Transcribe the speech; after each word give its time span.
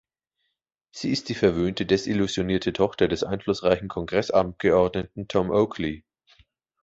Sie 0.91 1.11
ist 1.11 1.29
die 1.29 1.35
verwöhnte, 1.35 1.85
desillusionierte 1.85 2.73
Tochter 2.73 3.07
des 3.07 3.23
einflussreichen 3.23 3.87
Kongressabgeordneten 3.87 5.27
Tom 5.27 5.51
Oakley. 5.51 6.03